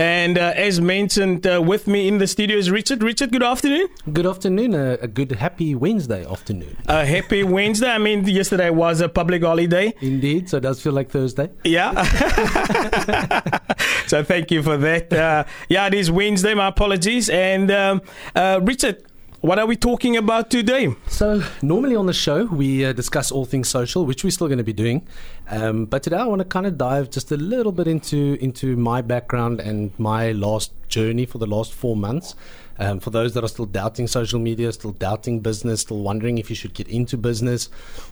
And 0.00 0.38
uh, 0.38 0.54
as 0.56 0.80
mentioned, 0.80 1.46
uh, 1.46 1.60
with 1.60 1.86
me 1.86 2.08
in 2.08 2.16
the 2.16 2.26
studio 2.26 2.56
is 2.56 2.70
Richard. 2.70 3.02
Richard, 3.02 3.32
good 3.32 3.42
afternoon. 3.42 3.86
Good 4.10 4.24
afternoon. 4.24 4.74
Uh, 4.74 4.96
a 5.02 5.06
good 5.06 5.30
happy 5.32 5.74
Wednesday 5.74 6.24
afternoon. 6.24 6.74
A 6.86 7.04
happy 7.04 7.42
Wednesday. 7.42 7.90
I 7.90 7.98
mean, 7.98 8.26
yesterday 8.26 8.70
was 8.70 9.02
a 9.02 9.10
public 9.10 9.42
holiday. 9.42 9.92
Indeed. 10.00 10.48
So 10.48 10.56
it 10.56 10.60
does 10.60 10.80
feel 10.80 10.94
like 10.94 11.10
Thursday. 11.10 11.50
Yeah. 11.64 12.02
so 14.06 14.24
thank 14.24 14.50
you 14.50 14.62
for 14.62 14.78
that. 14.78 15.12
Uh, 15.12 15.44
yeah, 15.68 15.86
it 15.86 15.92
is 15.92 16.10
Wednesday. 16.10 16.54
My 16.54 16.68
apologies. 16.68 17.28
And 17.28 17.70
um, 17.70 18.00
uh, 18.34 18.58
Richard, 18.62 19.04
what 19.40 19.58
are 19.58 19.66
we 19.66 19.74
talking 19.74 20.16
about 20.16 20.50
today? 20.50 20.94
So, 21.06 21.42
normally 21.62 21.96
on 21.96 22.06
the 22.06 22.12
show, 22.12 22.44
we 22.44 22.84
uh, 22.84 22.92
discuss 22.92 23.32
all 23.32 23.46
things 23.46 23.68
social, 23.68 24.04
which 24.04 24.22
we're 24.22 24.30
still 24.30 24.48
going 24.48 24.58
to 24.58 24.64
be 24.64 24.74
doing. 24.74 25.06
Um, 25.48 25.86
but 25.86 26.02
today, 26.02 26.18
I 26.18 26.26
want 26.26 26.40
to 26.40 26.44
kind 26.44 26.66
of 26.66 26.76
dive 26.76 27.10
just 27.10 27.32
a 27.32 27.36
little 27.36 27.72
bit 27.72 27.88
into 27.88 28.36
into 28.40 28.76
my 28.76 29.00
background 29.00 29.60
and 29.60 29.98
my 29.98 30.32
last 30.32 30.72
journey 30.88 31.24
for 31.24 31.38
the 31.38 31.46
last 31.46 31.72
four 31.72 31.96
months. 31.96 32.34
Um, 32.78 32.98
for 32.98 33.10
those 33.10 33.34
that 33.34 33.44
are 33.44 33.48
still 33.48 33.66
doubting 33.66 34.06
social 34.06 34.40
media, 34.40 34.72
still 34.72 34.92
doubting 34.92 35.40
business, 35.40 35.82
still 35.82 36.00
wondering 36.00 36.38
if 36.38 36.48
you 36.48 36.56
should 36.56 36.72
get 36.72 36.88
into 36.88 37.18
business, 37.18 37.68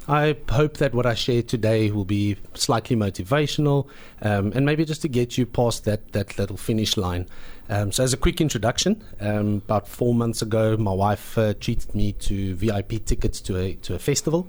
I 0.06 0.36
hope 0.50 0.76
that 0.76 0.94
what 0.94 1.06
I 1.06 1.14
share 1.14 1.42
today 1.42 1.90
will 1.90 2.04
be 2.04 2.36
slightly 2.52 2.94
motivational 2.94 3.88
um, 4.20 4.52
and 4.54 4.66
maybe 4.66 4.84
just 4.84 5.00
to 5.02 5.08
get 5.08 5.38
you 5.38 5.46
past 5.46 5.86
that, 5.86 6.12
that 6.12 6.38
little 6.38 6.58
finish 6.58 6.98
line. 6.98 7.26
Um, 7.70 7.92
so, 7.92 8.02
as 8.02 8.12
a 8.12 8.16
quick 8.16 8.40
introduction, 8.40 9.04
um, 9.20 9.56
about 9.56 9.86
four 9.86 10.14
months 10.14 10.40
ago, 10.40 10.76
my 10.76 10.92
wife 10.92 11.36
uh, 11.36 11.54
treated 11.54 11.94
me 11.94 12.12
to 12.12 12.54
VIP 12.54 13.04
tickets 13.04 13.40
to 13.42 13.58
a 13.58 13.74
to 13.74 13.94
a 13.94 13.98
festival. 13.98 14.48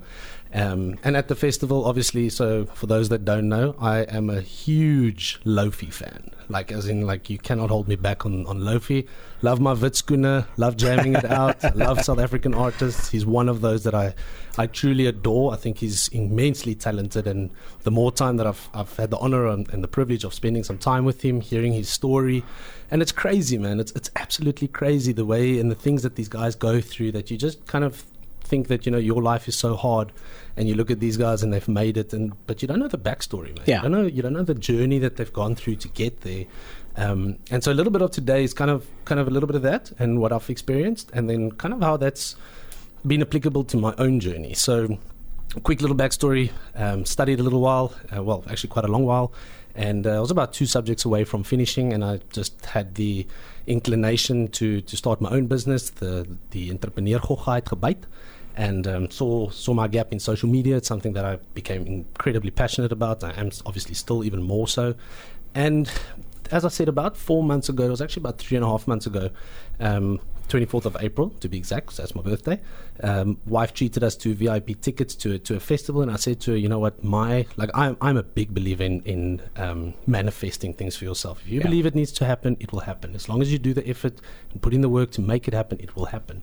Um, 0.51 0.97
and 1.03 1.15
at 1.15 1.27
the 1.27 1.35
festival, 1.35 1.85
obviously, 1.85 2.29
so 2.29 2.65
for 2.65 2.87
those 2.87 3.09
that 3.09 3.23
don't 3.23 3.49
know, 3.49 3.75
I 3.79 3.99
am 3.99 4.29
a 4.29 4.41
huge 4.41 5.39
Loufi 5.45 5.93
fan. 5.93 6.31
Like, 6.47 6.71
as 6.71 6.87
in, 6.87 7.05
like, 7.05 7.29
you 7.29 7.37
cannot 7.37 7.69
hold 7.69 7.87
me 7.87 7.95
back 7.95 8.25
on, 8.25 8.47
on 8.47 8.61
Loufi. 8.61 9.07
Love 9.43 9.59
my 9.59 9.75
Vitskuna, 9.75 10.47
love 10.57 10.75
jamming 10.75 11.13
it 11.13 11.25
out, 11.25 11.63
love 11.75 12.01
South 12.03 12.17
African 12.17 12.55
artists. 12.55 13.09
He's 13.09 13.27
one 13.27 13.47
of 13.47 13.61
those 13.61 13.83
that 13.83 13.93
I, 13.93 14.15
I 14.57 14.65
truly 14.65 15.05
adore. 15.05 15.53
I 15.53 15.55
think 15.55 15.77
he's 15.77 16.07
immensely 16.07 16.73
talented. 16.73 17.27
And 17.27 17.51
the 17.83 17.91
more 17.91 18.11
time 18.11 18.37
that 18.37 18.47
I've, 18.47 18.69
I've 18.73 18.95
had 18.97 19.11
the 19.11 19.19
honor 19.19 19.45
and, 19.45 19.69
and 19.69 19.83
the 19.83 19.87
privilege 19.87 20.23
of 20.23 20.33
spending 20.33 20.63
some 20.63 20.79
time 20.79 21.05
with 21.05 21.21
him, 21.21 21.41
hearing 21.41 21.73
his 21.73 21.89
story, 21.89 22.43
and 22.89 23.03
it's 23.03 23.11
crazy, 23.11 23.59
man. 23.59 23.79
It's, 23.79 23.91
it's 23.91 24.09
absolutely 24.15 24.67
crazy 24.67 25.13
the 25.13 25.25
way 25.25 25.59
and 25.59 25.69
the 25.69 25.75
things 25.75 26.01
that 26.01 26.15
these 26.15 26.29
guys 26.29 26.55
go 26.55 26.81
through 26.81 27.11
that 27.11 27.29
you 27.29 27.37
just 27.37 27.67
kind 27.67 27.83
of 27.83 28.03
think 28.49 28.67
that 28.67 28.85
you 28.85 28.91
know 28.91 28.97
your 28.97 29.21
life 29.21 29.47
is 29.47 29.55
so 29.55 29.75
hard, 29.75 30.11
and 30.57 30.67
you 30.67 30.75
look 30.75 30.91
at 30.91 30.99
these 30.99 31.17
guys 31.17 31.43
and 31.43 31.53
they've 31.53 31.67
made 31.67 31.97
it, 31.97 32.13
and 32.13 32.33
but 32.47 32.61
you 32.61 32.67
don't 32.67 32.79
know 32.79 32.87
the 32.87 32.97
backstory, 32.97 33.55
man. 33.55 33.65
Yeah. 33.65 33.77
You 33.77 33.81
don't 33.83 33.91
know 33.91 34.05
you 34.17 34.21
don't 34.21 34.33
know 34.33 34.43
the 34.43 34.55
journey 34.55 34.99
that 34.99 35.15
they've 35.17 35.33
gone 35.41 35.55
through 35.55 35.77
to 35.77 35.87
get 35.87 36.21
there. 36.21 36.45
Um, 36.97 37.37
and 37.49 37.63
so 37.63 37.71
a 37.71 37.77
little 37.79 37.93
bit 37.93 38.01
of 38.01 38.11
today 38.11 38.43
is 38.43 38.53
kind 38.53 38.71
of 38.71 38.87
kind 39.05 39.21
of 39.21 39.27
a 39.27 39.31
little 39.31 39.47
bit 39.47 39.55
of 39.55 39.61
that 39.61 39.91
and 39.99 40.19
what 40.19 40.33
I've 40.33 40.49
experienced, 40.49 41.11
and 41.13 41.29
then 41.29 41.51
kind 41.51 41.73
of 41.73 41.81
how 41.81 41.97
that's 41.97 42.35
been 43.05 43.21
applicable 43.21 43.63
to 43.65 43.77
my 43.77 43.93
own 43.97 44.19
journey. 44.19 44.53
So, 44.53 44.97
quick 45.63 45.81
little 45.81 45.95
backstory: 45.95 46.51
um, 46.75 47.05
studied 47.05 47.39
a 47.39 47.43
little 47.43 47.61
while, 47.61 47.93
uh, 48.15 48.23
well, 48.23 48.43
actually 48.49 48.69
quite 48.69 48.85
a 48.85 48.91
long 48.91 49.05
while, 49.05 49.31
and 49.75 50.05
uh, 50.05 50.17
I 50.17 50.19
was 50.19 50.31
about 50.31 50.53
two 50.53 50.65
subjects 50.65 51.05
away 51.05 51.23
from 51.23 51.43
finishing, 51.43 51.93
and 51.93 52.03
I 52.03 52.19
just 52.33 52.65
had 52.65 52.95
the 52.95 53.25
inclination 53.67 54.47
to 54.49 54.81
to 54.81 54.97
start 54.97 55.21
my 55.21 55.29
own 55.29 55.47
business, 55.47 55.89
the 55.91 56.27
the 56.51 56.71
entrepreneur 56.71 57.19
gebyt 57.19 57.63
gebyt 57.63 58.03
and 58.67 58.85
um, 58.87 59.09
saw 59.09 59.49
saw 59.49 59.73
my 59.73 59.87
gap 59.87 60.11
in 60.11 60.19
social 60.19 60.49
media. 60.49 60.75
It's 60.77 60.87
something 60.87 61.13
that 61.13 61.23
I 61.23 61.37
became 61.53 61.87
incredibly 61.87 62.51
passionate 62.51 62.91
about. 62.91 63.23
I 63.23 63.31
am 63.43 63.49
obviously 63.65 63.95
still 63.95 64.21
even 64.25 64.41
more 64.43 64.67
so. 64.67 64.95
And 65.55 65.89
as 66.51 66.65
I 66.65 66.69
said, 66.69 66.89
about 66.89 67.15
four 67.15 67.41
months 67.43 67.69
ago, 67.69 67.83
it 67.85 67.89
was 67.89 68.01
actually 68.01 68.21
about 68.21 68.37
three 68.37 68.57
and 68.57 68.65
a 68.65 68.67
half 68.67 68.87
months 68.87 69.05
ago, 69.07 69.29
um, 69.79 70.19
24th 70.49 70.85
of 70.85 70.97
April 70.99 71.29
to 71.41 71.47
be 71.47 71.57
exact, 71.57 71.93
so 71.93 72.01
that's 72.01 72.15
my 72.15 72.23
birthday. 72.23 72.59
Um, 73.03 73.37
wife 73.45 73.71
treated 73.73 74.03
us 74.03 74.15
to 74.23 74.33
VIP 74.33 74.81
tickets 74.81 75.13
to 75.23 75.29
to 75.47 75.55
a 75.55 75.59
festival, 75.59 76.01
and 76.01 76.11
I 76.11 76.17
said 76.17 76.37
to 76.41 76.51
her, 76.51 76.57
you 76.57 76.67
know 76.73 76.79
what, 76.85 76.95
my 77.03 77.45
like 77.55 77.69
I'm 77.73 77.95
I'm 78.01 78.17
a 78.17 78.23
big 78.39 78.53
believer 78.53 78.83
in 78.83 78.95
in 79.13 79.41
um, 79.55 79.93
manifesting 80.07 80.73
things 80.73 80.97
for 80.97 81.05
yourself. 81.05 81.35
If 81.43 81.47
you 81.51 81.59
Yeah. 81.59 81.67
believe 81.67 81.85
it 81.85 81.95
needs 81.95 82.11
to 82.19 82.25
happen, 82.25 82.57
it 82.59 82.69
will 82.73 82.85
happen. 82.91 83.15
As 83.15 83.29
long 83.29 83.41
as 83.41 83.47
you 83.53 83.59
do 83.69 83.73
the 83.79 83.87
effort 83.93 84.15
and 84.51 84.61
put 84.61 84.73
in 84.73 84.81
the 84.81 84.89
work 84.89 85.09
to 85.17 85.21
make 85.21 85.47
it 85.47 85.53
happen, 85.53 85.77
it 85.79 85.91
will 85.95 86.07
happen. 86.17 86.37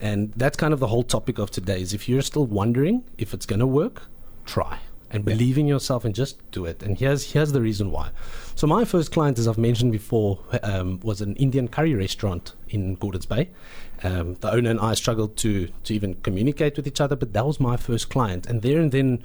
And 0.00 0.32
that's 0.36 0.56
kind 0.56 0.72
of 0.72 0.80
the 0.80 0.86
whole 0.88 1.02
topic 1.02 1.38
of 1.38 1.50
today. 1.50 1.80
Is 1.82 1.92
if 1.92 2.08
you're 2.08 2.22
still 2.22 2.46
wondering 2.46 3.04
if 3.18 3.34
it's 3.34 3.46
going 3.46 3.60
to 3.60 3.66
work, 3.66 4.02
try 4.46 4.78
and 5.10 5.24
Yeah. 5.24 5.34
believe 5.34 5.58
in 5.58 5.66
yourself 5.66 6.04
and 6.04 6.14
just 6.14 6.38
do 6.52 6.64
it. 6.64 6.82
And 6.82 6.98
here's 6.98 7.32
here's 7.32 7.52
the 7.52 7.60
reason 7.60 7.90
why. 7.90 8.10
So 8.54 8.66
my 8.66 8.84
first 8.84 9.12
client, 9.12 9.38
as 9.38 9.46
I've 9.48 9.58
mentioned 9.58 9.92
before, 9.92 10.38
um, 10.62 11.00
was 11.02 11.20
an 11.20 11.34
Indian 11.36 11.68
curry 11.68 11.94
restaurant 11.94 12.54
in 12.68 12.94
Gordons 12.96 13.26
Bay. 13.26 13.50
Um, 14.02 14.36
the 14.40 14.50
owner 14.50 14.70
and 14.70 14.80
I 14.80 14.94
struggled 14.94 15.36
to 15.38 15.68
to 15.84 15.94
even 15.94 16.14
communicate 16.22 16.76
with 16.76 16.86
each 16.86 17.00
other, 17.00 17.16
but 17.16 17.32
that 17.32 17.46
was 17.46 17.60
my 17.60 17.76
first 17.76 18.08
client. 18.08 18.46
And 18.46 18.62
there 18.62 18.80
and 18.80 18.90
then, 18.92 19.22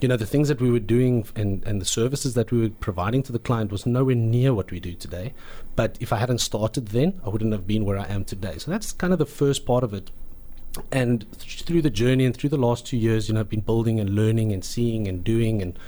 you 0.00 0.08
know, 0.08 0.16
the 0.16 0.26
things 0.26 0.48
that 0.48 0.60
we 0.60 0.70
were 0.70 0.78
doing 0.78 1.26
and, 1.34 1.64
and 1.64 1.80
the 1.80 1.84
services 1.84 2.34
that 2.34 2.52
we 2.52 2.60
were 2.60 2.68
providing 2.68 3.22
to 3.24 3.32
the 3.32 3.38
client 3.38 3.72
was 3.72 3.86
nowhere 3.86 4.14
near 4.14 4.54
what 4.54 4.70
we 4.70 4.80
do 4.80 4.94
today. 4.94 5.34
But 5.76 5.96
if 6.00 6.12
I 6.12 6.16
hadn't 6.16 6.38
started 6.38 6.88
then, 6.88 7.20
I 7.24 7.28
wouldn't 7.28 7.52
have 7.52 7.66
been 7.66 7.84
where 7.84 7.98
I 7.98 8.06
am 8.06 8.24
today. 8.24 8.58
So 8.58 8.70
that's 8.70 8.92
kind 8.92 9.12
of 9.12 9.18
the 9.18 9.26
first 9.26 9.66
part 9.66 9.84
of 9.84 9.92
it 9.92 10.10
and 10.92 11.26
th- 11.38 11.62
through 11.62 11.82
the 11.82 11.90
journey 11.90 12.24
and 12.24 12.36
through 12.36 12.50
the 12.50 12.58
last 12.58 12.86
two 12.86 12.96
years, 12.96 13.28
you 13.28 13.34
know, 13.34 13.40
I've 13.40 13.48
been 13.48 13.60
building 13.60 14.00
and 14.00 14.10
learning 14.10 14.52
and 14.52 14.64
seeing 14.64 15.08
and 15.08 15.24
doing 15.24 15.62
and 15.62 15.78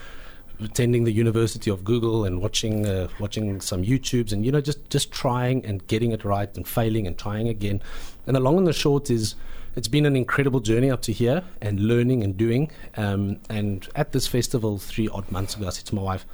attending 0.62 1.04
the 1.04 1.12
University 1.12 1.70
of 1.70 1.84
Google 1.84 2.24
and 2.24 2.40
watching 2.40 2.86
uh, 2.86 3.08
watching 3.18 3.60
some 3.60 3.82
YouTubes 3.82 4.32
and 4.32 4.44
you 4.44 4.52
know 4.52 4.60
just 4.60 4.90
just 4.90 5.10
trying 5.10 5.64
and 5.64 5.86
getting 5.86 6.12
it 6.12 6.24
right 6.24 6.54
and 6.56 6.68
failing 6.68 7.06
and 7.06 7.16
trying 7.16 7.48
again. 7.48 7.82
And 8.26 8.36
the 8.36 8.40
long 8.40 8.58
and 8.58 8.66
the 8.66 8.72
short 8.72 9.10
is. 9.10 9.34
It's 9.76 9.88
been 9.88 10.04
an 10.04 10.16
incredible 10.16 10.60
journey 10.60 10.90
up 10.90 11.02
to 11.02 11.12
here 11.12 11.44
and 11.60 11.78
learning 11.80 12.24
and 12.24 12.36
doing. 12.36 12.70
Um, 12.96 13.38
and 13.48 13.88
at 13.94 14.12
this 14.12 14.26
festival 14.26 14.78
three 14.78 15.08
odd 15.08 15.30
months 15.30 15.54
ago, 15.56 15.68
I 15.68 15.70
said 15.70 15.86
to 15.86 15.94
my 15.94 16.02
wife, 16.02 16.26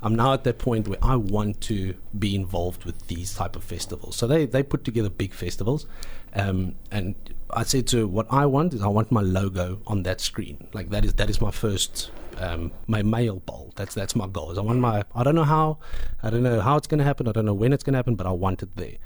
I'm 0.00 0.14
now 0.14 0.34
at 0.34 0.44
that 0.44 0.58
point 0.58 0.86
where 0.86 0.98
I 1.02 1.16
want 1.16 1.60
to 1.62 1.94
be 2.16 2.34
involved 2.34 2.84
with 2.84 3.08
these 3.08 3.34
type 3.34 3.56
of 3.56 3.64
festivals. 3.64 4.16
So 4.16 4.26
they, 4.26 4.44
they 4.44 4.62
put 4.62 4.84
together 4.84 5.08
big 5.08 5.32
festivals, 5.32 5.86
um, 6.34 6.74
and 6.90 7.14
I 7.50 7.62
said 7.62 7.86
to 7.88 8.00
her, 8.00 8.06
what 8.06 8.26
I 8.30 8.44
want 8.44 8.74
is 8.74 8.82
I 8.82 8.88
want 8.88 9.10
my 9.10 9.22
logo 9.22 9.80
on 9.86 10.02
that 10.02 10.20
screen. 10.20 10.68
Like 10.74 10.90
that 10.90 11.06
is 11.06 11.14
that 11.14 11.30
is 11.30 11.40
my 11.40 11.50
first 11.50 12.10
um, 12.38 12.72
my 12.86 13.02
mail 13.02 13.36
bowl. 13.36 13.72
That's 13.76 13.94
that's 13.94 14.14
my 14.14 14.26
goal. 14.26 14.50
Is 14.50 14.58
I 14.58 14.60
want 14.60 14.80
my 14.80 15.04
I 15.14 15.24
don't 15.24 15.34
know 15.34 15.44
how 15.44 15.78
I 16.22 16.28
don't 16.28 16.42
know 16.42 16.60
how 16.60 16.76
it's 16.76 16.86
going 16.86 16.98
to 16.98 17.04
happen. 17.04 17.26
I 17.26 17.32
don't 17.32 17.46
know 17.46 17.54
when 17.54 17.72
it's 17.72 17.82
going 17.82 17.94
to 17.94 17.98
happen, 17.98 18.14
but 18.14 18.26
I 18.26 18.32
want 18.32 18.62
it 18.62 18.76
there. 18.76 18.96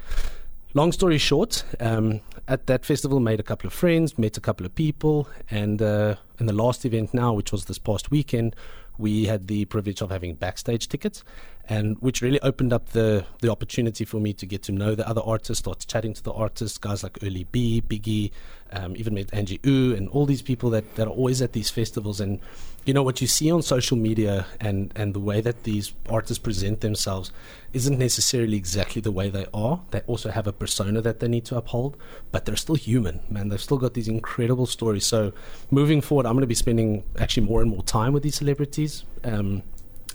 Long 0.74 0.92
story 0.92 1.16
short, 1.16 1.64
um, 1.80 2.20
at 2.46 2.66
that 2.66 2.84
festival, 2.84 3.20
made 3.20 3.40
a 3.40 3.42
couple 3.42 3.66
of 3.66 3.72
friends, 3.72 4.18
met 4.18 4.36
a 4.36 4.40
couple 4.40 4.66
of 4.66 4.74
people, 4.74 5.26
and 5.50 5.80
uh, 5.80 6.16
in 6.38 6.44
the 6.44 6.52
last 6.52 6.84
event 6.84 7.14
now, 7.14 7.32
which 7.32 7.52
was 7.52 7.64
this 7.64 7.78
past 7.78 8.10
weekend, 8.10 8.54
we 8.98 9.24
had 9.24 9.48
the 9.48 9.64
privilege 9.64 10.02
of 10.02 10.10
having 10.10 10.34
backstage 10.34 10.86
tickets, 10.86 11.24
and 11.68 11.98
which 12.00 12.22
really 12.22 12.40
opened 12.40 12.72
up 12.72 12.90
the 12.90 13.26
the 13.40 13.50
opportunity 13.50 14.04
for 14.04 14.18
me 14.18 14.32
to 14.32 14.46
get 14.46 14.62
to 14.64 14.72
know 14.72 14.94
the 14.94 15.06
other 15.08 15.20
artists, 15.24 15.60
start 15.60 15.84
chatting 15.86 16.14
to 16.14 16.22
the 16.22 16.32
artists, 16.32 16.78
guys 16.78 17.02
like 17.02 17.18
Early 17.22 17.44
B, 17.44 17.82
Biggie, 17.86 18.30
um, 18.72 18.96
even 18.96 19.14
met 19.14 19.32
Angie 19.34 19.60
Oo, 19.66 19.94
and 19.94 20.08
all 20.08 20.24
these 20.24 20.42
people 20.42 20.70
that, 20.70 20.94
that 20.94 21.06
are 21.06 21.10
always 21.10 21.42
at 21.42 21.52
these 21.52 21.70
festivals. 21.70 22.20
And 22.20 22.40
you 22.86 22.94
know 22.94 23.02
what 23.02 23.20
you 23.20 23.26
see 23.26 23.50
on 23.50 23.60
social 23.60 23.98
media 23.98 24.46
and 24.60 24.92
and 24.96 25.12
the 25.12 25.20
way 25.20 25.42
that 25.42 25.64
these 25.64 25.92
artists 26.08 26.38
present 26.38 26.80
themselves 26.80 27.32
isn't 27.74 27.98
necessarily 27.98 28.56
exactly 28.56 29.02
the 29.02 29.12
way 29.12 29.28
they 29.28 29.44
are. 29.52 29.82
They 29.90 30.00
also 30.06 30.30
have 30.30 30.46
a 30.46 30.52
persona 30.52 31.02
that 31.02 31.20
they 31.20 31.28
need 31.28 31.44
to 31.46 31.56
uphold, 31.56 31.98
but 32.32 32.46
they're 32.46 32.56
still 32.56 32.76
human, 32.76 33.20
man. 33.28 33.50
They've 33.50 33.60
still 33.60 33.76
got 33.76 33.92
these 33.92 34.08
incredible 34.08 34.64
stories. 34.64 35.04
So 35.04 35.34
moving 35.70 36.00
forward, 36.00 36.24
I'm 36.24 36.32
going 36.32 36.40
to 36.40 36.46
be 36.46 36.54
spending 36.54 37.04
actually 37.18 37.46
more 37.46 37.60
and 37.60 37.70
more 37.70 37.82
time 37.82 38.14
with 38.14 38.22
these 38.22 38.36
celebrities. 38.36 39.04
Um, 39.22 39.64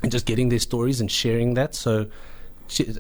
and 0.04 0.12
just 0.12 0.26
getting 0.26 0.50
their 0.50 0.60
stories 0.60 1.02
and 1.02 1.10
sharing 1.10 1.56
that. 1.56 1.74
So, 1.74 2.08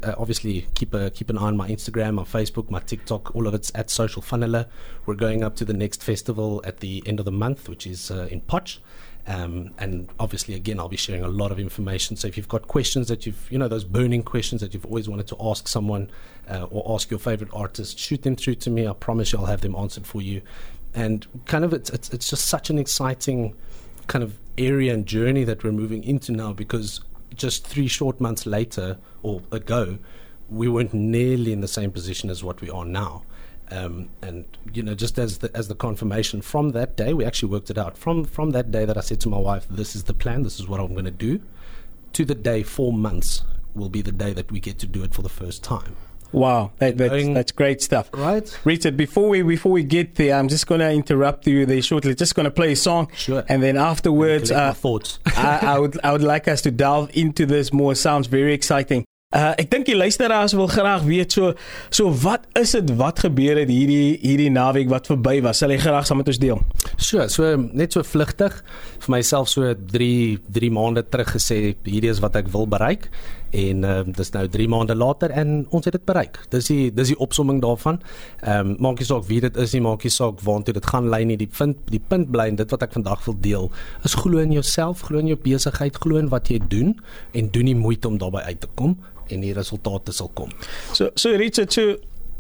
uh, 0.03 0.15
obviously, 0.17 0.67
keep 0.73 0.93
a 0.93 1.09
keep 1.09 1.29
an 1.29 1.37
eye 1.37 1.43
on 1.43 1.57
my 1.57 1.69
Instagram, 1.69 2.15
my 2.15 2.23
Facebook, 2.23 2.69
my 2.69 2.79
TikTok. 2.79 3.35
All 3.35 3.47
of 3.47 3.53
it's 3.53 3.71
at 3.75 3.89
Social 3.89 4.21
Funneler. 4.21 4.67
We're 5.05 5.15
going 5.15 5.43
up 5.43 5.55
to 5.57 5.65
the 5.65 5.73
next 5.73 6.03
festival 6.03 6.61
at 6.65 6.79
the 6.79 7.03
end 7.05 7.19
of 7.19 7.25
the 7.25 7.31
month, 7.31 7.69
which 7.69 7.85
is 7.85 8.09
uh, 8.09 8.27
in 8.31 8.41
Potch. 8.41 8.79
Um, 9.25 9.73
and 9.77 10.09
obviously, 10.19 10.53
again, 10.53 10.79
I'll 10.79 10.89
be 10.89 10.97
sharing 10.97 11.23
a 11.23 11.29
lot 11.29 11.51
of 11.51 11.59
information. 11.59 12.17
So 12.17 12.27
if 12.27 12.35
you've 12.35 12.49
got 12.49 12.67
questions 12.67 13.07
that 13.07 13.25
you've, 13.25 13.47
you 13.49 13.57
know, 13.57 13.69
those 13.69 13.85
burning 13.85 14.21
questions 14.21 14.59
that 14.61 14.73
you've 14.73 14.85
always 14.85 15.07
wanted 15.07 15.27
to 15.27 15.37
ask 15.39 15.67
someone 15.69 16.11
uh, 16.49 16.67
or 16.69 16.93
ask 16.93 17.09
your 17.09 17.19
favorite 17.19 17.49
artist, 17.53 17.97
shoot 17.97 18.21
them 18.23 18.35
through 18.35 18.55
to 18.55 18.69
me. 18.69 18.85
I 18.85 18.93
promise 18.93 19.31
you, 19.31 19.39
I'll 19.39 19.45
have 19.45 19.61
them 19.61 19.75
answered 19.75 20.05
for 20.05 20.21
you. 20.21 20.41
And 20.93 21.25
kind 21.45 21.63
of, 21.63 21.73
it's 21.73 21.89
it's, 21.89 22.09
it's 22.09 22.29
just 22.29 22.45
such 22.49 22.69
an 22.69 22.77
exciting 22.77 23.55
kind 24.07 24.23
of 24.23 24.37
area 24.57 24.93
and 24.93 25.05
journey 25.05 25.43
that 25.43 25.63
we're 25.63 25.71
moving 25.71 26.03
into 26.03 26.31
now 26.31 26.53
because 26.53 27.01
just 27.35 27.65
three 27.65 27.87
short 27.87 28.19
months 28.19 28.45
later 28.45 28.97
or 29.21 29.41
ago, 29.51 29.97
we 30.49 30.67
weren't 30.67 30.93
nearly 30.93 31.51
in 31.51 31.61
the 31.61 31.67
same 31.67 31.91
position 31.91 32.29
as 32.29 32.43
what 32.43 32.61
we 32.61 32.69
are 32.69 32.85
now. 32.85 33.23
Um, 33.71 34.09
and 34.21 34.45
you 34.73 34.83
know, 34.83 34.93
just 34.93 35.17
as 35.17 35.39
the, 35.39 35.55
as 35.55 35.67
the 35.67 35.75
confirmation 35.75 36.41
from 36.41 36.71
that 36.71 36.95
day, 36.95 37.13
we 37.13 37.25
actually 37.25 37.49
worked 37.49 37.69
it 37.69 37.77
out. 37.77 37.97
From 37.97 38.23
from 38.25 38.51
that 38.51 38.71
day 38.71 38.85
that 38.85 38.97
I 38.97 39.01
said 39.01 39.19
to 39.21 39.29
my 39.29 39.37
wife, 39.37 39.65
"This 39.69 39.95
is 39.95 40.03
the 40.03 40.13
plan. 40.13 40.43
This 40.43 40.59
is 40.59 40.67
what 40.67 40.79
I'm 40.79 40.93
going 40.93 41.05
to 41.05 41.11
do," 41.11 41.41
to 42.11 42.25
the 42.25 42.35
day 42.35 42.61
four 42.61 42.93
months 42.93 43.43
will 43.73 43.89
be 43.89 44.01
the 44.01 44.11
day 44.11 44.33
that 44.33 44.51
we 44.51 44.59
get 44.59 44.77
to 44.79 44.85
do 44.85 45.03
it 45.03 45.13
for 45.13 45.23
the 45.23 45.29
first 45.29 45.63
time. 45.63 45.95
Wow, 46.33 46.71
that, 46.79 46.97
that's, 46.97 47.11
Going- 47.13 47.33
that's 47.35 47.51
great 47.51 47.81
stuff. 47.81 48.09
Right? 48.13 48.43
Richard, 48.65 48.97
before 48.97 49.29
we 49.29 49.41
before 49.43 49.71
we 49.71 49.83
get 49.83 50.15
there, 50.15 50.33
I'm 50.35 50.49
just 50.49 50.65
going 50.67 50.81
to 50.81 50.89
interrupt 50.91 51.45
you 51.47 51.65
there 51.65 51.81
shortly. 51.81 52.15
Just 52.15 52.33
going 52.35 52.45
to 52.45 52.51
play 52.51 52.71
a 52.73 52.75
song, 52.75 53.07
Sure. 53.15 53.43
and 53.47 53.61
then 53.61 53.77
afterwards, 53.77 54.49
Collect 54.49 54.65
my 54.65 54.69
uh, 54.69 54.73
thoughts. 54.73 55.19
I, 55.25 55.59
I 55.73 55.79
would 55.79 55.99
I 56.03 56.11
would 56.11 56.23
like 56.23 56.47
us 56.47 56.61
to 56.63 56.71
delve 56.71 57.09
into 57.13 57.45
this 57.45 57.71
more. 57.71 57.93
Sounds 57.95 58.27
very 58.27 58.53
exciting. 58.53 59.05
Uh 59.33 59.55
ek 59.57 59.69
dink 59.71 59.87
die 59.89 59.95
luisteraars 59.97 60.53
wil 60.53 60.67
graag 60.69 61.01
weet 61.09 61.31
so 61.33 61.53
so 61.89 62.11
wat 62.21 62.43
is 62.59 62.75
dit 62.77 62.91
wat 62.99 63.17
gebeur 63.23 63.57
het 63.57 63.69
hierdie 63.69 64.19
hierdie 64.21 64.51
naweek 64.53 64.89
wat 64.93 65.07
verby 65.09 65.39
was. 65.41 65.57
Sal 65.57 65.73
jy 65.73 65.79
graag 65.81 66.05
saam 66.05 66.19
met 66.21 66.27
ons 66.29 66.37
deel? 66.37 66.61
Sure, 67.01 67.25
so 67.33 67.55
net 67.57 67.93
so 67.97 68.03
vlugtig 68.05 68.59
vir 69.05 69.09
myself 69.15 69.49
so 69.49 69.73
3 69.73 70.37
3 70.53 70.69
maande 70.77 71.01
terug 71.09 71.33
gesê 71.33 71.57
hierdie 71.81 72.11
is 72.13 72.21
wat 72.21 72.37
ek 72.43 72.51
wil 72.53 72.69
bereik 72.69 73.09
en 73.53 73.83
ehm 73.83 74.07
um, 74.07 74.13
dis 74.17 74.31
nou 74.33 74.47
3 74.49 74.67
maande 74.67 74.95
later 74.95 75.29
en 75.29 75.65
ons 75.69 75.85
het 75.85 75.93
dit 75.93 76.05
bereik. 76.05 76.39
Dis 76.49 76.67
die 76.71 76.93
dis 76.93 77.13
die 77.13 77.17
opsomming 77.21 77.61
daarvan. 77.61 77.99
Ehm 78.41 78.73
um, 78.73 78.75
maak 78.79 78.99
nie 78.99 79.07
saak 79.07 79.27
wie 79.29 79.39
dit 79.41 79.57
is 79.61 79.73
nie, 79.73 79.81
maak 79.85 80.03
nie 80.03 80.11
saak 80.13 80.41
waartoe 80.41 80.73
dit 80.73 80.89
gaan 80.89 81.09
lei 81.09 81.23
nie. 81.25 81.37
Die 81.37 81.49
punt 81.57 81.77
die 81.93 82.01
punt 82.01 82.31
bly 82.33 82.47
en 82.49 82.57
dit 82.57 82.73
wat 82.73 82.85
ek 82.87 82.95
vandag 82.97 83.25
wil 83.25 83.37
deel 83.39 83.69
is 84.03 84.17
glo 84.17 84.41
in 84.41 84.55
jouself, 84.55 85.05
glo 85.09 85.21
in 85.21 85.29
jou 85.29 85.39
besigheid, 85.43 85.97
glo 86.01 86.17
in 86.17 86.31
wat 86.33 86.49
jy 86.49 86.59
doen 86.67 86.95
en 87.31 87.51
doen 87.53 87.69
nie 87.69 87.77
moeite 87.77 88.07
om 88.07 88.17
daarbey 88.17 88.43
uit 88.49 88.59
te 88.65 88.71
kom 88.75 88.97
en 89.29 89.45
die 89.45 89.53
resultate 89.53 90.11
sal 90.11 90.31
kom. 90.33 90.49
So 90.93 91.11
so 91.15 91.37
Richard, 91.37 91.73
so 91.73 91.97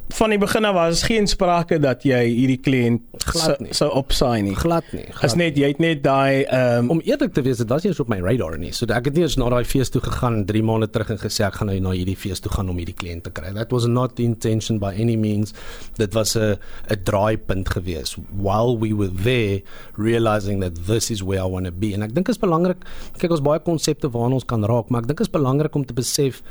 van 0.09 0.29
die 0.29 0.37
begin 0.37 0.65
af 0.65 0.73
was 0.75 1.03
geen 1.03 1.27
sprake 1.27 1.79
dat 1.79 2.03
jy 2.03 2.19
hierdie 2.27 2.59
kliënt 2.61 3.01
Glad 3.25 3.59
nie. 3.63 3.73
sou 3.73 3.87
opsaai 3.91 4.41
nie. 4.43 4.55
Glad 4.55 4.83
nie. 4.93 5.05
Is 5.23 5.33
net 5.39 5.55
jy 5.57 5.67
het 5.71 5.79
net 5.79 6.03
daai 6.03 6.43
um, 6.45 6.89
Om 6.89 7.01
eerlik 7.05 7.33
te 7.33 7.41
wees, 7.41 7.57
dit 7.57 7.69
was 7.69 7.83
eens 7.83 7.99
op 7.99 8.07
my 8.09 8.19
radar 8.19 8.57
nie. 8.57 8.71
So 8.71 8.85
ek 8.85 9.05
het 9.05 9.15
nie 9.15 9.23
eens 9.23 9.37
na 9.37 9.49
daai 9.49 9.63
fees 9.65 9.89
toe 9.89 10.01
gegaan 10.01 10.45
3 10.45 10.63
maande 10.63 10.89
terug 10.89 11.09
en 11.09 11.17
gesê 11.17 11.45
ek 11.47 11.53
gaan 11.55 11.67
nou 11.71 11.79
na 11.79 11.91
hierdie 11.95 12.17
fees 12.17 12.39
toe 12.43 12.51
gaan 12.51 12.69
om 12.69 12.77
hierdie 12.77 12.93
kliënt 12.99 13.23
te 13.23 13.31
kry. 13.31 13.53
That 13.53 13.71
was 13.71 13.87
not 13.87 14.15
the 14.15 14.23
intention 14.23 14.77
by 14.79 14.93
any 14.93 15.15
means. 15.15 15.53
Dit 15.97 16.13
was 16.13 16.35
'n 16.35 16.57
'n 16.89 17.03
draaipunt 17.03 17.69
gewees 17.69 18.15
while 18.37 18.77
we 18.77 18.93
were 18.93 19.11
there 19.23 19.61
realizing 19.97 20.59
that 20.61 20.85
this 20.85 21.09
is 21.11 21.21
where 21.23 21.39
I 21.41 21.49
want 21.49 21.65
to 21.65 21.71
be. 21.71 21.93
En 21.93 22.01
ek 22.03 22.13
dink 22.13 22.25
dit 22.27 22.35
is 22.35 22.41
belangrik. 22.41 22.77
Kyk 23.17 23.31
ons 23.31 23.41
baie 23.41 23.59
konsepte 23.59 24.09
waarna 24.11 24.33
ons 24.35 24.45
kan 24.45 24.63
raak, 24.65 24.89
maar 24.89 25.01
ek 25.01 25.07
dink 25.07 25.17
dit 25.17 25.27
is 25.27 25.33
belangrik 25.33 25.75
om 25.75 25.85
te 25.85 25.93
besef 25.93 26.41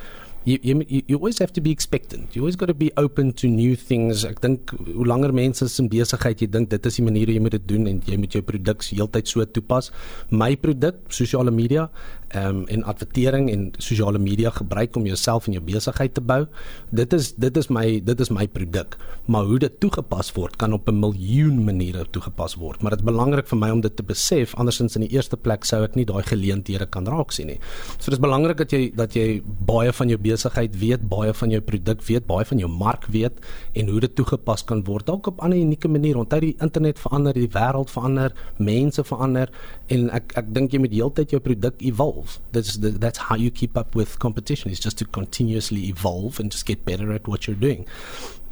You, 0.44 0.58
you 0.62 1.02
you 1.06 1.16
always 1.16 1.38
have 1.38 1.52
to 1.52 1.60
be 1.60 1.70
expectant. 1.70 2.34
You 2.34 2.42
always 2.42 2.56
got 2.56 2.66
to 2.66 2.74
be 2.74 2.90
open 2.96 3.32
to 3.34 3.46
new 3.46 3.76
things. 3.76 4.24
Ek 4.26 4.40
dink 4.42 4.72
hoe 4.74 5.06
langer 5.06 5.30
mense 5.30 5.62
is 5.62 5.78
in 5.78 5.86
besigheid, 5.92 6.42
jy 6.42 6.48
dink 6.50 6.72
dit 6.72 6.88
is 6.90 6.98
die 6.98 7.04
manier 7.06 7.30
hoe 7.30 7.36
jy 7.36 7.42
moet 7.44 7.54
dit 7.54 7.68
doen 7.74 7.86
en 7.86 8.00
jy 8.10 8.18
moet 8.18 8.34
jou 8.34 8.42
produk 8.42 8.82
heeltyd 8.82 9.30
so 9.30 9.46
toepas. 9.46 9.92
My 10.34 10.56
produk, 10.58 10.98
sosiale 11.14 11.54
media, 11.54 11.86
ehm 12.32 12.62
um, 12.62 12.66
en 12.66 12.82
advertering 12.88 13.50
en 13.52 13.70
sosiale 13.76 14.18
media 14.18 14.50
gebruik 14.50 14.96
om 14.96 15.06
jouself 15.06 15.46
en 15.46 15.52
jou 15.52 15.62
besigheid 15.64 16.14
te 16.14 16.20
bou. 16.24 16.46
Dit 16.90 17.12
is 17.12 17.34
dit 17.36 17.56
is 17.56 17.68
my 17.68 18.00
dit 18.00 18.20
is 18.20 18.30
my 18.32 18.46
produk. 18.48 18.96
Maar 19.26 19.44
hoe 19.44 19.58
dit 19.58 19.80
toegepas 19.80 20.32
word 20.32 20.56
kan 20.56 20.72
op 20.72 20.88
'n 20.88 20.98
miljoen 20.98 21.64
maniere 21.64 22.06
toegepas 22.10 22.54
word. 22.54 22.82
Maar 22.82 22.96
dit 22.96 23.00
is 23.00 23.06
belangrik 23.06 23.46
vir 23.46 23.58
my 23.58 23.70
om 23.70 23.80
dit 23.80 23.96
te 23.96 24.02
besef 24.02 24.54
andersins 24.54 24.96
in 24.96 25.06
die 25.06 25.12
eerste 25.12 25.36
plek 25.36 25.64
sou 25.64 25.82
ek 25.84 25.94
nie 25.94 26.04
daai 26.04 26.22
geleenthede 26.22 26.86
kan 26.86 27.06
raak 27.06 27.32
sien 27.32 27.46
nie. 27.46 27.58
So 27.98 28.10
dis 28.10 28.20
belangrik 28.20 28.56
dat 28.56 28.70
jy 28.72 28.92
dat 28.96 29.14
jy 29.14 29.42
baie 29.66 29.92
van 29.92 30.08
jou 30.08 30.18
besigheid 30.32 30.78
weet, 30.80 31.08
baie 31.08 31.32
van 31.36 31.52
jou 31.52 31.60
produk 31.60 32.02
weet, 32.08 32.26
baie 32.26 32.46
van 32.48 32.62
jou 32.62 32.70
mark 32.70 33.06
weet 33.12 33.40
en 33.78 33.92
hoe 33.92 34.00
dit 34.04 34.14
toegepas 34.18 34.64
kan 34.68 34.82
word 34.88 35.06
dalk 35.06 35.26
op 35.26 35.40
'n 35.40 35.44
ander 35.44 35.58
unieke 35.58 35.88
manier. 35.88 36.16
Onthou 36.16 36.40
die 36.40 36.56
internet 36.60 36.98
verander, 36.98 37.32
die 37.34 37.48
wêreld 37.48 37.90
verander, 37.90 38.32
mense 38.58 39.04
verander 39.04 39.50
en 39.88 40.10
ek 40.10 40.32
ek 40.36 40.54
dink 40.54 40.72
jy 40.72 40.78
moet 40.78 40.92
heeltyd 40.92 41.30
jou 41.30 41.40
produk 41.40 41.74
evolve. 41.82 42.38
That's 42.52 42.78
the, 42.78 42.98
that's 42.98 43.18
how 43.18 43.36
you 43.36 43.50
keep 43.50 43.76
up 43.76 43.94
with 43.94 44.18
competition. 44.18 44.70
Is 44.70 44.80
just 44.80 44.98
to 44.98 45.04
continuously 45.04 45.88
evolve 45.88 46.40
and 46.40 46.52
just 46.52 46.66
get 46.66 46.84
better 46.84 47.12
at 47.12 47.28
what 47.28 47.46
you're 47.46 47.60
doing. 47.60 47.86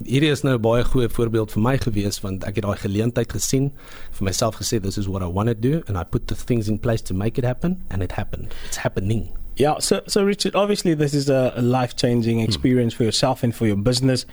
Hierdie 0.04 0.30
is 0.32 0.42
nou 0.42 0.54
'n 0.56 0.62
baie 0.62 0.84
goeie 0.84 1.08
voorbeeld 1.08 1.52
vir 1.52 1.62
my 1.62 1.76
gewees 1.78 2.20
want 2.20 2.44
ek 2.44 2.56
het 2.56 2.64
daai 2.64 2.76
geleentheid 2.76 3.32
gesien, 3.32 3.70
vir 4.12 4.24
myself 4.24 4.56
gesê 4.56 4.80
this 4.80 4.98
is 4.98 5.08
what 5.08 5.22
I 5.22 5.26
want 5.26 5.48
to 5.48 5.54
do 5.54 5.82
and 5.86 5.98
I 5.98 6.04
put 6.04 6.28
the 6.28 6.34
things 6.34 6.68
in 6.68 6.78
place 6.78 7.02
to 7.02 7.14
make 7.14 7.38
it 7.38 7.44
happen 7.44 7.84
and 7.90 8.02
it 8.02 8.12
happened. 8.12 8.54
It's 8.66 8.78
happening. 8.78 9.39
Yeah, 9.60 9.78
so 9.78 10.00
so 10.06 10.24
Richard, 10.24 10.56
obviously 10.56 10.94
this 10.94 11.12
is 11.12 11.28
a, 11.28 11.52
a 11.54 11.60
life-changing 11.60 12.40
experience 12.40 12.94
for 12.94 13.04
yourself 13.04 13.42
and 13.42 13.54
for 13.54 13.66
your 13.66 13.76
business. 13.76 14.24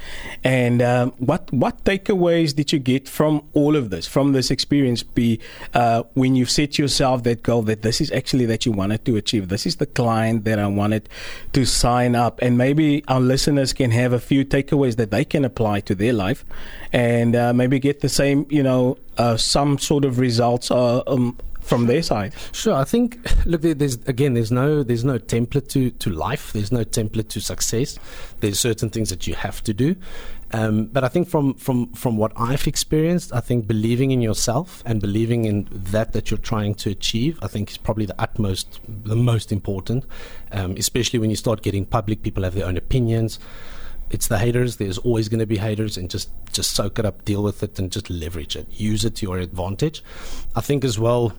And 0.41 0.81
um, 0.81 1.12
what 1.18 1.51
what 1.51 1.83
takeaways 1.83 2.56
did 2.56 2.71
you 2.71 2.79
get 2.79 3.09
from 3.09 3.44
all 3.51 3.75
of 3.75 3.89
this, 3.89 4.07
from 4.07 4.31
this 4.31 4.50
experience? 4.50 5.03
Be 5.03 5.41
uh, 5.74 6.03
when 6.13 6.38
you 6.38 6.45
set 6.45 6.79
yourself 6.79 7.24
that 7.24 7.44
goal 7.44 7.63
that 7.63 7.81
this 7.81 8.00
is 8.00 8.09
actually 8.13 8.45
that 8.45 8.65
you 8.65 8.71
wanted 8.71 9.03
to 9.03 9.18
achieve. 9.18 9.50
This 9.50 9.65
is 9.65 9.75
the 9.75 9.85
client 9.85 10.45
that 10.45 10.59
I 10.59 10.68
wanted 10.68 11.09
to 11.51 11.65
sign 11.65 12.15
up, 12.15 12.39
and 12.41 12.57
maybe 12.57 13.03
our 13.09 13.19
listeners 13.19 13.74
can 13.74 13.91
have 13.91 14.13
a 14.13 14.21
few 14.21 14.45
takeaways 14.45 14.95
that 14.95 15.12
they 15.12 15.25
can 15.25 15.44
apply 15.44 15.81
to 15.81 15.94
their 15.94 16.13
life, 16.13 16.45
and 16.94 17.35
uh, 17.35 17.51
maybe 17.51 17.79
get 17.79 18.00
the 18.00 18.07
same, 18.07 18.45
you 18.50 18.63
know, 18.63 18.97
uh, 19.18 19.35
some 19.35 19.77
sort 19.77 20.06
of 20.06 20.19
results 20.19 20.71
uh, 20.71 21.03
um, 21.06 21.35
from 21.67 21.85
their 21.85 22.01
side. 22.01 22.33
Sure, 22.53 22.73
I 22.73 22.85
think 22.85 23.19
look 23.45 23.61
there's 23.61 23.95
again 24.05 24.33
there's 24.33 24.51
no 24.51 24.83
there's 24.83 25.03
no 25.03 25.19
template 25.19 25.67
to 25.69 25.91
to 25.91 26.09
life. 26.09 26.53
There's 26.53 26.71
no 26.71 26.83
template 26.83 27.29
to 27.29 27.41
success. 27.41 27.99
There's 28.39 28.59
certain 28.59 28.89
things 28.89 29.09
that 29.09 29.27
you 29.27 29.35
have 29.35 29.63
to 29.63 29.73
do. 29.73 29.95
Um, 30.51 30.85
but 30.85 31.03
I 31.03 31.09
think 31.09 31.27
from 31.27 31.55
from 31.55 31.91
from 31.93 32.15
what 32.15 32.31
I've 32.37 32.67
experienced, 32.67 33.33
I 33.33 33.41
think 33.41 33.67
believing 33.67 34.11
in 34.11 34.21
yourself 34.21 34.81
and 34.85 35.01
believing 35.01 35.45
in 35.45 35.67
that 35.71 36.13
that 36.13 36.31
you're 36.31 36.37
trying 36.37 36.75
to 36.75 36.89
achieve, 36.89 37.37
I 37.41 37.47
think 37.47 37.69
is 37.69 37.77
probably 37.77 38.05
the 38.05 38.19
utmost 38.19 38.79
the 38.87 39.15
most 39.15 39.51
important. 39.51 40.05
Um, 40.51 40.75
especially 40.77 41.19
when 41.19 41.29
you 41.29 41.35
start 41.35 41.61
getting 41.61 41.85
public, 41.85 42.23
people 42.23 42.43
have 42.43 42.55
their 42.55 42.65
own 42.65 42.77
opinions. 42.77 43.39
It's 44.09 44.29
the 44.29 44.39
haters. 44.39 44.77
There's 44.77 44.97
always 44.99 45.27
going 45.27 45.41
to 45.41 45.45
be 45.45 45.57
haters, 45.57 45.97
and 45.97 46.09
just 46.09 46.29
just 46.53 46.71
soak 46.71 46.97
it 46.97 47.05
up, 47.05 47.25
deal 47.25 47.43
with 47.43 47.61
it, 47.61 47.77
and 47.77 47.91
just 47.91 48.09
leverage 48.09 48.55
it. 48.55 48.67
Use 48.71 49.03
it 49.03 49.15
to 49.17 49.25
your 49.25 49.39
advantage. 49.39 50.01
I 50.55 50.61
think 50.61 50.85
as 50.85 50.97
well 50.97 51.33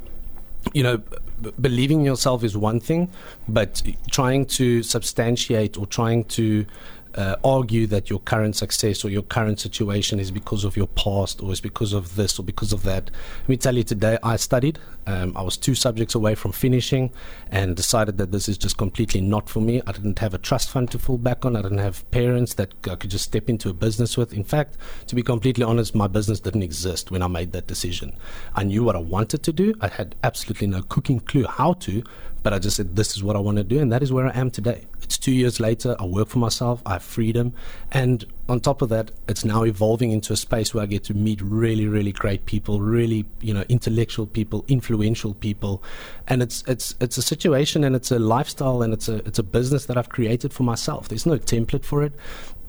you 0.74 0.82
know, 0.82 0.98
b- 0.98 1.52
believing 1.60 2.00
in 2.00 2.04
yourself 2.04 2.44
is 2.44 2.56
one 2.56 2.80
thing, 2.80 3.10
but 3.48 3.82
trying 4.10 4.46
to 4.46 4.82
substantiate 4.82 5.78
or 5.78 5.86
trying 5.86 6.24
to 6.24 6.66
uh, 7.14 7.36
argue 7.42 7.86
that 7.86 8.08
your 8.10 8.20
current 8.20 8.54
success 8.54 9.04
or 9.04 9.08
your 9.08 9.22
current 9.22 9.58
situation 9.58 10.20
is 10.20 10.30
because 10.30 10.64
of 10.64 10.76
your 10.76 10.86
past 10.88 11.42
or 11.42 11.52
is 11.52 11.60
because 11.60 11.92
of 11.92 12.16
this 12.16 12.38
or 12.38 12.42
because 12.42 12.72
of 12.72 12.82
that. 12.84 13.10
Let 13.40 13.48
me 13.48 13.56
tell 13.56 13.76
you 13.76 13.82
today, 13.82 14.18
I 14.22 14.36
studied. 14.36 14.78
Um, 15.08 15.32
I 15.34 15.40
was 15.40 15.56
two 15.56 15.74
subjects 15.74 16.14
away 16.14 16.34
from 16.34 16.52
finishing 16.52 17.10
and 17.50 17.74
decided 17.74 18.18
that 18.18 18.30
this 18.30 18.46
is 18.46 18.58
just 18.58 18.76
completely 18.76 19.22
not 19.22 19.48
for 19.48 19.60
me. 19.60 19.80
I 19.86 19.92
didn't 19.92 20.18
have 20.18 20.34
a 20.34 20.38
trust 20.38 20.68
fund 20.68 20.90
to 20.90 20.98
fall 20.98 21.16
back 21.16 21.46
on. 21.46 21.56
I 21.56 21.62
didn't 21.62 21.78
have 21.78 22.08
parents 22.10 22.52
that 22.54 22.74
I 22.84 22.94
could 22.94 23.10
just 23.10 23.24
step 23.24 23.48
into 23.48 23.70
a 23.70 23.72
business 23.72 24.18
with. 24.18 24.34
In 24.34 24.44
fact, 24.44 24.76
to 25.06 25.14
be 25.14 25.22
completely 25.22 25.64
honest, 25.64 25.94
my 25.94 26.08
business 26.08 26.40
didn't 26.40 26.62
exist 26.62 27.10
when 27.10 27.22
I 27.22 27.26
made 27.26 27.52
that 27.52 27.66
decision. 27.66 28.14
I 28.54 28.64
knew 28.64 28.84
what 28.84 28.96
I 28.96 28.98
wanted 28.98 29.42
to 29.44 29.52
do. 29.52 29.72
I 29.80 29.88
had 29.88 30.14
absolutely 30.24 30.66
no 30.66 30.82
cooking 30.82 31.20
clue 31.20 31.46
how 31.46 31.72
to, 31.72 32.02
but 32.42 32.52
I 32.52 32.58
just 32.58 32.76
said, 32.76 32.94
this 32.94 33.16
is 33.16 33.22
what 33.22 33.34
I 33.34 33.38
want 33.38 33.56
to 33.56 33.64
do, 33.64 33.80
and 33.80 33.90
that 33.90 34.02
is 34.02 34.12
where 34.12 34.26
I 34.26 34.38
am 34.38 34.50
today. 34.50 34.88
It's 35.02 35.16
two 35.16 35.32
years 35.32 35.58
later. 35.58 35.96
I 35.98 36.04
work 36.04 36.28
for 36.28 36.38
myself. 36.38 36.82
I 36.84 36.92
have 36.92 37.02
freedom. 37.02 37.54
And 37.92 38.26
on 38.48 38.60
top 38.60 38.80
of 38.80 38.88
that, 38.88 39.10
it's 39.28 39.44
now 39.44 39.62
evolving 39.62 40.10
into 40.10 40.32
a 40.32 40.36
space 40.36 40.72
where 40.72 40.82
I 40.82 40.86
get 40.86 41.04
to 41.04 41.14
meet 41.14 41.40
really, 41.42 41.86
really 41.86 42.12
great 42.12 42.46
people, 42.46 42.80
really, 42.80 43.26
you 43.40 43.52
know, 43.52 43.64
intellectual 43.68 44.26
people, 44.26 44.64
influential 44.68 45.34
people. 45.34 45.82
And 46.26 46.42
it's, 46.42 46.64
it's, 46.66 46.94
it's 47.00 47.18
a 47.18 47.22
situation 47.22 47.84
and 47.84 47.94
it's 47.94 48.10
a 48.10 48.18
lifestyle 48.18 48.82
and 48.82 48.94
it's 48.94 49.08
a, 49.08 49.16
it's 49.26 49.38
a 49.38 49.42
business 49.42 49.84
that 49.86 49.98
I've 49.98 50.08
created 50.08 50.52
for 50.54 50.62
myself. 50.62 51.08
There's 51.08 51.26
no 51.26 51.36
template 51.36 51.84
for 51.84 52.02
it. 52.02 52.14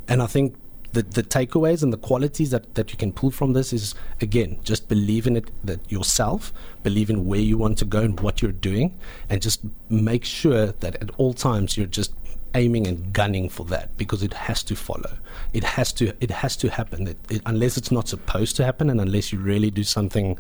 And 0.10 0.22
I 0.22 0.28
think 0.28 0.56
the, 0.92 1.04
the 1.04 1.24
takeaways 1.24 1.82
and 1.82 1.94
the 1.94 1.98
qualities 1.98 2.50
that, 2.50 2.76
that 2.76 2.92
you 2.92 2.98
can 2.98 3.14
pull 3.14 3.32
from 3.32 3.54
this 3.54 3.72
is 3.72 3.94
again 4.22 4.58
just 4.64 4.90
believe 4.90 5.28
in 5.28 5.38
it 5.38 5.52
that 5.64 5.80
yourself 5.92 6.52
believe 6.82 7.12
in 7.12 7.28
where 7.28 7.40
you 7.40 7.58
want 7.60 7.78
to 7.78 7.86
go 7.86 8.00
and 8.00 8.20
what 8.22 8.42
you're 8.42 8.52
doing 8.52 8.98
and 9.30 9.42
just 9.42 9.62
make 9.90 10.26
sure 10.26 10.68
that 10.68 10.96
at 10.96 11.12
all 11.18 11.34
times 11.34 11.78
you're 11.78 11.86
just 11.86 12.12
aiming 12.56 12.88
and 12.88 13.14
gunning 13.14 13.50
for 13.50 13.66
that 13.66 13.96
because 13.98 14.24
it 14.24 14.34
has 14.34 14.64
to 14.64 14.76
follow 14.76 15.18
it 15.54 15.64
has 15.64 15.92
to 15.94 16.14
it 16.20 16.32
has 16.32 16.56
to 16.58 16.70
happen. 16.70 17.08
It, 17.08 17.18
it, 17.30 17.42
unless 17.46 17.78
it's 17.78 17.92
not 17.92 18.08
supposed 18.08 18.56
to 18.58 18.66
happen 18.66 18.90
and 18.90 19.02
unless 19.02 19.32
you 19.34 19.40
really 19.40 19.72
do 19.72 19.84
something 19.84 20.38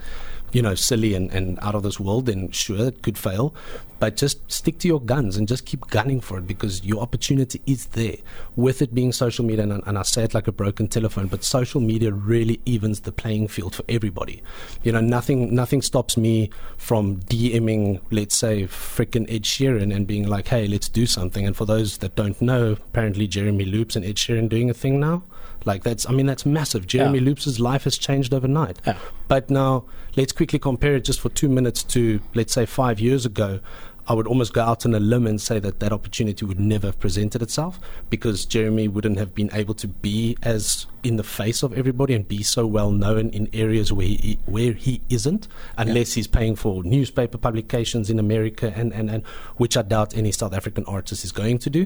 you 0.51 0.61
know 0.61 0.73
silly 0.73 1.13
and, 1.13 1.31
and 1.31 1.59
out 1.61 1.75
of 1.75 1.83
this 1.83 1.99
world 1.99 2.25
then 2.25 2.51
sure 2.51 2.87
it 2.87 3.01
could 3.01 3.17
fail. 3.17 3.53
But 3.99 4.15
just 4.15 4.49
stick 4.49 4.79
to 4.79 4.87
your 4.87 5.01
guns 5.01 5.35
and 5.35 5.45
just 5.45 5.65
keep 5.65 5.87
gunning 5.87 6.21
for 6.21 6.37
it 6.37 6.47
because 6.47 6.85
your 6.85 7.01
opportunity 7.01 7.61
is 7.65 7.87
there. 7.87 8.15
With 8.55 8.81
it 8.81 8.95
being 8.95 9.11
social 9.11 9.43
media 9.43 9.63
and, 9.63 9.83
and 9.85 9.97
I 9.97 10.03
say 10.03 10.23
it 10.23 10.33
like 10.33 10.47
a 10.47 10.53
broken 10.53 10.87
telephone 10.87 11.27
but 11.27 11.43
social 11.43 11.81
media 11.81 12.11
really 12.11 12.61
evens 12.65 13.01
the 13.01 13.11
playing 13.11 13.49
field 13.49 13.75
for 13.75 13.83
everybody. 13.89 14.41
You 14.83 14.91
know 14.91 15.01
nothing 15.01 15.53
nothing 15.53 15.81
stops 15.81 16.17
me 16.17 16.49
from 16.77 17.19
DMing 17.21 17.99
let's 18.11 18.35
say 18.35 18.63
freaking 18.63 19.29
Ed 19.29 19.43
Sheeran 19.43 19.93
and 19.93 20.07
being 20.07 20.27
like 20.27 20.47
hey 20.47 20.67
let's 20.67 20.89
do 20.89 21.05
something. 21.05 21.45
And 21.45 21.55
for 21.55 21.65
those 21.65 21.97
that 21.99 22.15
don't 22.15 22.41
know 22.41 22.71
apparently 22.71 23.27
Jeremy 23.27 23.65
Loops 23.65 23.95
and 23.95 24.05
Ed 24.05 24.15
Sheeran 24.15 24.49
doing 24.49 24.69
a 24.69 24.73
thing 24.73 24.88
now 24.97 25.23
like 25.65 25.83
that's 25.83 26.07
I 26.09 26.13
mean 26.13 26.25
that's 26.25 26.45
massive 26.45 26.87
Jeremy 26.87 27.19
Yeah. 27.19 27.25
Loops' 27.25 27.59
life 27.59 27.83
has 27.83 27.97
changed 27.97 28.33
overnight 28.33 28.79
Yeah. 28.87 28.97
but 29.27 29.49
now 29.49 29.83
let's 30.15 30.31
quickly 30.31 30.57
compare 30.57 30.95
it 30.95 31.03
just 31.03 31.19
for 31.19 31.27
two 31.27 31.49
minutes 31.49 31.83
to 31.95 32.21
let's 32.33 32.53
say 32.53 32.65
five 32.65 33.01
years 33.01 33.25
ago. 33.25 33.59
I 34.09 34.13
would 34.13 34.25
almost 34.25 34.53
go 34.53 34.63
out 34.63 34.87
on 34.87 34.95
a 34.95 34.99
limb 34.99 35.27
and 35.27 35.39
say 35.39 35.59
that 35.59 35.79
that 35.81 35.93
opportunity 35.93 36.43
would 36.43 36.59
never 36.59 36.87
have 36.87 36.99
presented 36.99 37.43
itself 37.43 37.79
because 38.09 38.43
Jeremy 38.43 38.87
wouldn't 38.87 39.19
have 39.19 39.35
been 39.35 39.51
able 39.53 39.75
to 39.75 39.87
be 39.87 40.35
as 40.41 40.87
in 41.03 41.17
the 41.17 41.23
face 41.23 41.61
of 41.61 41.77
everybody 41.77 42.15
and 42.15 42.27
be 42.27 42.41
so 42.41 42.65
well 42.65 42.89
known 42.89 43.29
in 43.29 43.47
areas 43.53 43.93
where 43.93 44.07
he, 44.07 44.39
where 44.47 44.73
he 44.73 45.01
isn't, 45.09 45.47
unless 45.77 46.09
yeah. 46.09 46.21
he's 46.21 46.27
paying 46.27 46.55
for 46.55 46.83
newspaper 46.83 47.37
publications 47.37 48.09
in 48.09 48.17
America 48.17 48.73
and, 48.75 48.91
and, 48.93 49.11
and 49.11 49.23
which 49.57 49.77
I 49.77 49.83
doubt 49.83 50.17
any 50.17 50.31
South 50.31 50.53
African 50.53 50.85
artist 50.85 51.23
is 51.23 51.31
going 51.31 51.59
to 51.59 51.69
do. 51.69 51.85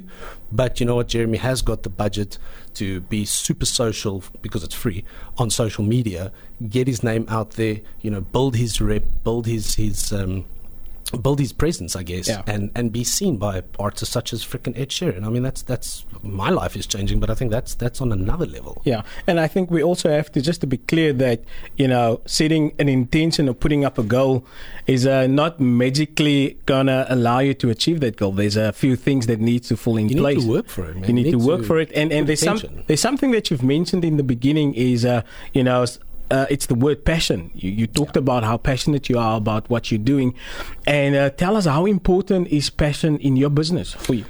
But 0.49 0.79
you 0.79 0.85
know 0.85 0.95
what, 0.95 1.09
Jeremy 1.09 1.39
has 1.39 1.61
got 1.61 1.83
the 1.83 1.89
budget 1.89 2.37
to 2.75 3.01
be 3.01 3.25
super 3.25 3.65
social 3.65 4.23
because 4.41 4.63
it's 4.63 4.73
free 4.73 5.03
on 5.37 5.49
social 5.49 5.83
media, 5.83 6.31
get 6.69 6.87
his 6.87 7.03
name 7.03 7.25
out 7.27 7.51
there, 7.51 7.81
you 7.99 8.09
know, 8.09 8.21
build 8.21 8.55
his 8.55 8.79
rep, 8.79 9.03
build 9.25 9.45
his 9.45 9.75
his 9.75 10.13
um, 10.13 10.45
build 11.17 11.39
his 11.39 11.53
presence, 11.53 11.96
I 11.96 12.03
guess, 12.03 12.27
yeah. 12.27 12.41
and 12.48 12.72
and 12.75 12.91
be 12.91 13.03
seen 13.03 13.38
by 13.38 13.63
artists 13.79 14.13
such 14.13 14.34
as 14.34 14.43
freaking 14.43 14.77
Ed 14.77 14.89
Sheeran. 14.89 15.25
I 15.25 15.29
mean, 15.29 15.43
that's 15.43 15.62
that's 15.62 16.05
my 16.22 16.50
life 16.50 16.75
is 16.75 16.86
changing, 16.86 17.20
but 17.20 17.29
I 17.29 17.36
think 17.36 17.51
that's 17.51 17.75
that's 17.75 18.01
on 18.01 18.12
another 18.12 18.46
level. 18.46 18.82
Yeah, 18.86 19.03
and 19.27 19.39
I 19.39 19.48
think 19.48 19.70
we 19.70 19.84
also 19.84 20.10
have 20.10 20.32
to 20.34 20.41
just 20.41 20.62
to 20.62 20.67
be 20.67 20.77
clear 20.77 21.13
that 21.13 21.43
you 21.77 21.88
know 21.88 22.22
setting 22.25 22.74
an 22.79 22.89
intention 22.89 23.48
or 23.48 23.53
putting 23.53 23.86
up 23.86 23.98
a 23.98 24.03
goal 24.03 24.46
is 24.88 25.05
uh, 25.05 25.27
not 25.27 25.60
magically 25.60 26.58
gonna 26.65 27.05
allow 27.10 27.39
you 27.39 27.53
to 27.55 27.70
achieve 27.70 28.00
that 28.01 28.17
goal. 28.17 28.32
There's 28.32 28.58
a 28.58 28.72
few 28.74 28.96
things 28.96 29.27
that 29.27 29.39
need 29.39 29.63
to 29.65 29.77
fall 29.77 29.98
in 29.98 30.10
you 30.10 30.17
place. 30.17 30.38
You 30.38 30.41
need 30.41 30.48
to 30.48 30.53
work 30.53 30.67
for 30.67 30.86
it. 30.89 30.96
Man. 30.96 31.03
You 31.03 31.13
need, 31.13 31.25
you 31.25 31.32
need 31.34 31.39
to 31.39 31.48
work 31.48 31.63
for 31.63 31.79
it, 31.79 31.91
and 31.93 32.12
and 32.12 32.27
there's 32.27 32.41
some 32.41 32.60
there's 32.88 33.01
something 33.01 33.32
that 33.32 33.51
you've 33.51 33.63
mentioned 33.63 34.03
in 34.03 34.17
the 34.17 34.24
beginning 34.24 34.74
is 34.74 35.05
uh, 35.05 35.22
you 35.53 35.63
know 35.63 35.86
uh, 36.33 36.47
it's 36.49 36.65
the 36.65 36.75
word 36.75 37.05
passion. 37.05 37.51
You, 37.53 37.69
you 37.71 37.87
talked 37.87 38.15
yeah. 38.15 38.25
about 38.25 38.43
how 38.43 38.57
passionate 38.57 39.07
you 39.07 39.19
are 39.19 39.37
about 39.37 39.69
what 39.69 39.91
you're 39.91 39.99
doing, 40.13 40.33
and 40.87 41.15
uh, 41.15 41.29
tell 41.29 41.55
us 41.55 41.65
how 41.65 41.85
important 41.85 42.47
is 42.47 42.69
passion 42.69 43.19
in 43.19 43.37
your 43.37 43.51
business 43.51 43.93
for 43.93 44.15
you. 44.15 44.25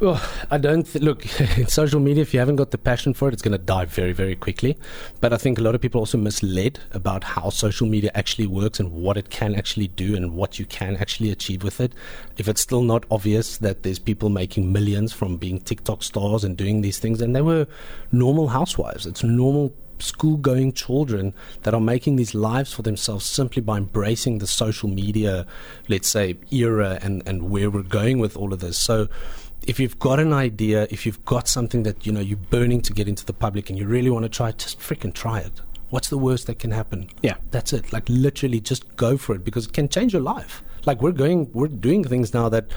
Well, 0.00 0.22
I 0.50 0.56
don't 0.56 0.84
th- 0.84 1.02
look 1.02 1.40
in 1.58 1.66
social 1.66 2.00
media. 2.00 2.22
If 2.22 2.32
you 2.32 2.40
haven't 2.40 2.56
got 2.56 2.70
the 2.70 2.78
passion 2.78 3.12
for 3.12 3.28
it, 3.28 3.34
it's 3.34 3.42
going 3.42 3.52
to 3.52 3.58
die 3.58 3.84
very, 3.86 4.12
very 4.12 4.34
quickly. 4.34 4.78
But 5.20 5.32
I 5.32 5.36
think 5.36 5.58
a 5.58 5.62
lot 5.62 5.74
of 5.74 5.80
people 5.80 6.00
also 6.00 6.16
misled 6.16 6.80
about 6.92 7.24
how 7.24 7.50
social 7.50 7.86
media 7.86 8.10
actually 8.14 8.46
works 8.46 8.80
and 8.80 8.92
what 8.92 9.18
it 9.18 9.30
can 9.30 9.54
actually 9.54 9.88
do 9.88 10.16
and 10.16 10.34
what 10.34 10.58
you 10.58 10.64
can 10.64 10.96
actually 10.96 11.30
achieve 11.30 11.62
with 11.62 11.80
it. 11.80 11.92
If 12.38 12.48
it's 12.48 12.62
still 12.62 12.82
not 12.82 13.04
obvious 13.10 13.58
that 13.58 13.82
there's 13.82 13.98
people 13.98 14.30
making 14.30 14.72
millions 14.72 15.12
from 15.12 15.36
being 15.36 15.60
TikTok 15.60 16.02
stars 16.02 16.44
and 16.44 16.56
doing 16.56 16.80
these 16.80 16.98
things, 16.98 17.20
and 17.20 17.36
they 17.36 17.42
were 17.42 17.66
normal 18.10 18.48
housewives. 18.48 19.06
It's 19.06 19.22
normal 19.22 19.74
school 20.00 20.36
going 20.36 20.72
children 20.72 21.34
that 21.62 21.74
are 21.74 21.80
making 21.80 22.16
these 22.16 22.34
lives 22.34 22.72
for 22.72 22.82
themselves 22.82 23.24
simply 23.26 23.62
by 23.62 23.78
embracing 23.78 24.38
the 24.38 24.46
social 24.46 24.88
media, 24.88 25.46
let's 25.88 26.08
say, 26.08 26.36
era 26.50 26.98
and, 27.02 27.22
and 27.26 27.50
where 27.50 27.70
we're 27.70 27.82
going 27.82 28.18
with 28.18 28.36
all 28.36 28.52
of 28.52 28.60
this. 28.60 28.78
So 28.78 29.08
if 29.66 29.78
you've 29.78 29.98
got 29.98 30.18
an 30.18 30.32
idea, 30.32 30.86
if 30.90 31.06
you've 31.06 31.24
got 31.24 31.48
something 31.48 31.82
that 31.82 32.06
you 32.06 32.12
know 32.12 32.20
you're 32.20 32.38
burning 32.38 32.80
to 32.82 32.92
get 32.92 33.08
into 33.08 33.24
the 33.24 33.32
public 33.32 33.70
and 33.70 33.78
you 33.78 33.86
really 33.86 34.10
want 34.10 34.24
to 34.24 34.28
try 34.28 34.50
it, 34.50 34.58
just 34.58 34.78
freaking 34.78 35.12
try 35.12 35.40
it. 35.40 35.60
What's 35.90 36.08
the 36.08 36.18
worst 36.18 36.46
that 36.46 36.58
can 36.58 36.70
happen? 36.70 37.08
Yeah, 37.22 37.34
that's 37.50 37.72
it. 37.72 37.92
Like 37.92 38.08
literally, 38.08 38.60
just 38.60 38.96
go 38.96 39.16
for 39.16 39.34
it 39.34 39.44
because 39.44 39.66
it 39.66 39.72
can 39.72 39.88
change 39.88 40.12
your 40.12 40.22
life. 40.22 40.62
Like 40.86 41.02
we're 41.02 41.12
going, 41.12 41.50
we're 41.52 41.68
doing 41.68 42.04
things 42.04 42.32
now 42.32 42.48
that 42.48 42.70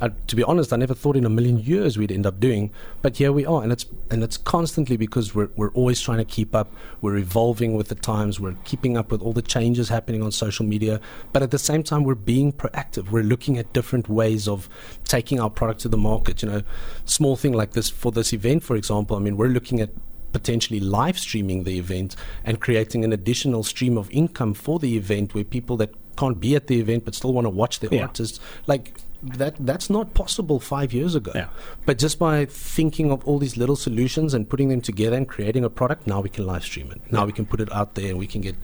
uh, 0.00 0.10
to 0.26 0.36
be 0.36 0.42
honest, 0.42 0.72
I 0.72 0.76
never 0.76 0.94
thought 0.94 1.16
in 1.16 1.24
a 1.24 1.30
million 1.30 1.58
years 1.58 1.96
we'd 1.96 2.10
end 2.10 2.26
up 2.26 2.40
doing. 2.40 2.72
But 3.02 3.16
here 3.16 3.32
we 3.32 3.46
are, 3.46 3.62
and 3.62 3.72
it's 3.72 3.86
and 4.10 4.22
it's 4.22 4.36
constantly 4.36 4.96
because 4.96 5.34
we're 5.34 5.50
we're 5.56 5.70
always 5.70 6.00
trying 6.00 6.18
to 6.18 6.24
keep 6.24 6.54
up. 6.54 6.72
We're 7.00 7.16
evolving 7.16 7.74
with 7.74 7.88
the 7.88 7.94
times. 7.94 8.40
We're 8.40 8.56
keeping 8.64 8.96
up 8.96 9.10
with 9.10 9.22
all 9.22 9.32
the 9.32 9.42
changes 9.42 9.88
happening 9.88 10.22
on 10.22 10.32
social 10.32 10.66
media. 10.66 11.00
But 11.32 11.42
at 11.42 11.50
the 11.50 11.58
same 11.58 11.82
time, 11.82 12.04
we're 12.04 12.14
being 12.14 12.52
proactive. 12.52 13.10
We're 13.10 13.22
looking 13.22 13.56
at 13.58 13.72
different 13.72 14.08
ways 14.08 14.48
of 14.48 14.68
taking 15.04 15.40
our 15.40 15.50
product 15.50 15.80
to 15.80 15.88
the 15.88 15.96
market. 15.96 16.42
You 16.42 16.50
know, 16.50 16.62
small 17.04 17.36
thing 17.36 17.52
like 17.52 17.72
this 17.72 17.88
for 17.88 18.10
this 18.10 18.32
event, 18.32 18.62
for 18.62 18.76
example. 18.76 19.16
I 19.16 19.20
mean, 19.20 19.36
we're 19.36 19.48
looking 19.48 19.80
at 19.80 19.90
potentially 20.32 20.80
live 20.80 21.16
streaming 21.16 21.62
the 21.62 21.78
event 21.78 22.16
and 22.44 22.60
creating 22.60 23.04
an 23.04 23.12
additional 23.12 23.62
stream 23.62 23.96
of 23.96 24.10
income 24.10 24.52
for 24.52 24.80
the 24.80 24.96
event 24.96 25.32
where 25.32 25.44
people 25.44 25.76
that 25.76 25.94
can't 26.16 26.40
be 26.40 26.56
at 26.56 26.66
the 26.66 26.80
event 26.80 27.04
but 27.04 27.14
still 27.14 27.32
want 27.32 27.44
to 27.44 27.50
watch 27.50 27.78
the 27.78 27.88
yeah. 27.90 28.02
artists 28.02 28.40
like 28.66 28.98
that 29.24 29.54
that's 29.58 29.88
not 29.88 30.14
possible 30.14 30.60
five 30.60 30.92
years 30.92 31.14
ago. 31.14 31.32
Yeah. 31.34 31.48
But 31.86 31.98
just 31.98 32.18
by 32.18 32.44
thinking 32.44 33.10
of 33.10 33.26
all 33.26 33.38
these 33.38 33.56
little 33.56 33.76
solutions 33.76 34.34
and 34.34 34.48
putting 34.48 34.68
them 34.68 34.80
together 34.80 35.16
and 35.16 35.28
creating 35.28 35.64
a 35.64 35.70
product, 35.70 36.06
now 36.06 36.20
we 36.20 36.28
can 36.28 36.46
live 36.46 36.64
stream 36.64 36.90
it. 36.90 37.00
Now 37.10 37.20
yeah. 37.20 37.26
we 37.26 37.32
can 37.32 37.46
put 37.46 37.60
it 37.60 37.72
out 37.72 37.94
there 37.94 38.10
and 38.10 38.18
we 38.18 38.26
can 38.26 38.40
get 38.40 38.56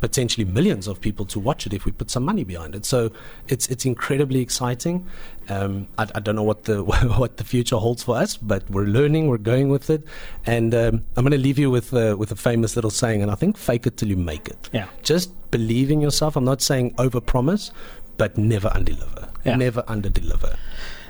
potentially 0.00 0.44
millions 0.44 0.86
of 0.86 1.00
people 1.00 1.24
to 1.26 1.38
watch 1.40 1.66
it 1.66 1.72
if 1.72 1.84
we 1.84 1.92
put 1.92 2.10
some 2.10 2.24
money 2.24 2.44
behind 2.44 2.74
it. 2.74 2.84
So 2.84 3.10
it's 3.48 3.68
it's 3.68 3.84
incredibly 3.84 4.40
exciting. 4.40 5.06
Um, 5.50 5.88
I, 5.96 6.06
I, 6.14 6.20
don't 6.20 6.36
know 6.36 6.42
what 6.42 6.64
the 6.64 6.84
what 6.84 7.38
the 7.38 7.44
future 7.44 7.76
holds 7.76 8.02
for 8.02 8.16
us, 8.16 8.36
but 8.36 8.68
we're 8.70 8.84
learning, 8.84 9.28
we're 9.28 9.38
going 9.38 9.70
with 9.70 9.88
it, 9.88 10.04
and 10.44 10.74
um, 10.74 11.04
I'm 11.16 11.24
going 11.24 11.32
to 11.32 11.38
leave 11.38 11.58
you 11.58 11.70
with 11.70 11.94
uh, 11.94 12.16
with 12.18 12.30
a 12.32 12.36
famous 12.36 12.76
little 12.76 12.90
saying, 12.90 13.22
and 13.22 13.30
I 13.30 13.34
think 13.34 13.56
fake 13.56 13.86
it 13.86 13.96
till 13.96 14.08
you 14.08 14.16
make 14.16 14.48
it. 14.48 14.68
Yeah. 14.72 14.88
Just 15.02 15.32
believe 15.50 15.90
in 15.90 16.00
yourself. 16.00 16.36
I'm 16.36 16.44
not 16.44 16.60
saying 16.60 16.94
overpromise, 16.96 17.70
but 18.18 18.36
never 18.36 18.68
undeliver. 18.68 19.28
Yeah. 19.44 19.56
Never 19.56 19.82
underdeliver. 19.84 20.56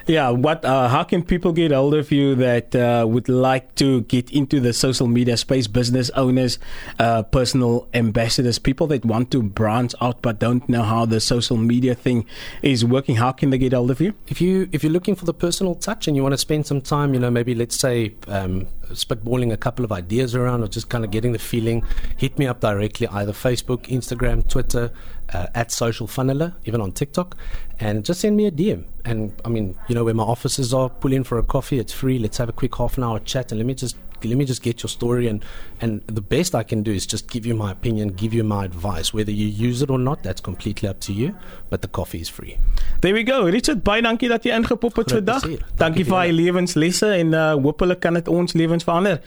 Yeah, 0.09 0.31
what? 0.31 0.65
Uh, 0.65 0.89
how 0.89 1.05
can 1.05 1.23
people 1.23 1.53
get 1.53 1.71
hold 1.71 1.93
of 1.93 2.11
you 2.11 2.35
that 2.37 2.75
uh, 2.75 3.05
would 3.07 3.29
like 3.29 3.75
to 3.75 4.01
get 4.03 4.31
into 4.31 4.59
the 4.59 4.73
social 4.73 5.07
media 5.07 5.37
space? 5.37 5.67
Business 5.67 6.09
owners, 6.11 6.59
uh, 6.99 7.25
personal 7.25 7.87
ambassadors, 7.93 8.59
people 8.59 8.87
that 8.87 9.05
want 9.05 9.31
to 9.33 9.43
branch 9.43 9.95
out 10.01 10.23
but 10.23 10.39
don't 10.39 10.67
know 10.67 10.83
how 10.83 11.05
the 11.05 11.21
social 11.21 11.59
media 11.59 11.95
thing 11.95 12.25
is 12.63 12.87
working. 12.87 13.17
How 13.17 13.33
can 13.33 13.51
they 13.51 13.59
get 13.59 13.75
hold 13.75 13.91
of 13.91 14.01
you? 14.01 14.15
If 14.29 14.41
you 14.41 14.71
if 14.73 14.83
you're 14.83 14.93
looking 14.93 15.15
for 15.15 15.27
the 15.27 15.35
personal 15.35 15.75
touch 15.75 16.09
and 16.09 16.17
you 16.17 16.23
want 16.23 16.33
to 16.33 16.39
spend 16.39 16.67
some 16.67 16.81
time, 16.81 17.13
you 17.13 17.21
know, 17.21 17.31
maybe 17.31 17.55
let's 17.55 17.79
say 17.79 18.15
um, 18.29 18.67
spitballing 18.93 19.53
a 19.53 19.59
couple 19.59 19.85
of 19.85 19.93
ideas 19.93 20.35
around 20.35 20.63
or 20.63 20.69
just 20.69 20.89
kind 20.89 21.05
of 21.05 21.11
getting 21.11 21.33
the 21.33 21.39
feeling, 21.39 21.85
hit 22.17 22.39
me 22.39 22.47
up 22.47 22.61
directly 22.61 23.09
either 23.09 23.33
Facebook, 23.33 23.87
Instagram, 23.89 24.49
Twitter 24.49 24.91
uh, 25.33 25.47
at 25.55 25.71
Social 25.71 26.07
Funneler, 26.07 26.55
even 26.65 26.81
on 26.81 26.93
TikTok, 26.93 27.37
and 27.81 28.05
just 28.05 28.21
send 28.21 28.37
me 28.37 28.47
a 28.47 28.51
DM. 28.51 28.85
And 29.05 29.33
I 29.45 29.49
mean, 29.49 29.77
you 29.89 29.95
know, 29.95 30.05
where 30.05 30.15
my 30.15 30.25
offices 30.25 30.75
are, 30.75 30.89
pull 30.89 31.13
in 31.13 31.25
for 31.25 31.39
a 31.39 31.43
coffee. 31.43 31.79
It's 31.79 31.93
free. 31.93 32.19
Let's 32.19 32.39
have 32.39 32.49
a 32.49 32.53
quick 32.53 32.77
half 32.77 32.99
an 32.99 33.05
hour 33.05 33.19
chat, 33.21 33.53
and 33.53 33.59
let 33.59 33.67
me 33.67 33.75
just 33.75 33.97
let 34.25 34.37
me 34.37 34.45
just 34.45 34.63
get 34.63 34.83
your 34.83 34.89
story. 34.89 35.29
And 35.29 35.45
and 35.81 36.03
the 36.07 36.21
best 36.21 36.55
I 36.55 36.63
can 36.63 36.83
do 36.83 36.93
is 36.93 37.07
just 37.07 37.31
give 37.31 37.47
you 37.47 37.55
my 37.55 37.71
opinion, 37.73 38.09
give 38.09 38.35
you 38.35 38.45
my 38.45 38.65
advice. 38.65 39.15
Whether 39.15 39.33
you 39.33 39.47
use 39.47 39.83
it 39.83 39.91
or 39.91 39.99
not, 39.99 40.23
that's 40.23 40.41
completely 40.41 40.89
up 40.89 41.01
to 41.01 41.13
you. 41.13 41.35
But 41.71 41.83
the 41.83 41.89
coffee 41.89 42.21
is 42.21 42.29
free. 42.29 42.59
There 43.01 43.15
we 43.15 43.23
go. 43.23 43.45
Richard, 43.45 43.85
baie 43.85 44.03
dankie 44.03 44.29
dat 44.29 44.45
jy 44.45 44.57
ingepop 44.57 44.97
het 44.97 45.13
vandag. 45.13 45.47
Dankie, 45.77 46.05
vir 46.05 46.19
al 46.19 46.35
lewenslesse 46.35 47.13
en 47.21 47.33
uh, 47.33 47.53
hopelik 47.63 48.01
kan 48.01 48.19
dit 48.19 48.29
ons 48.29 48.53
lewens 48.53 48.85
verander. 48.85 49.23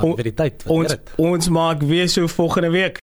On, 0.00 0.14
ons 0.66 0.96
ons 1.16 1.48
maak 1.48 1.82
weer 1.82 2.08
so 2.08 2.26
volgende 2.26 2.70
week. 2.70 3.02